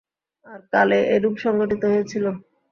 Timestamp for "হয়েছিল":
1.91-2.25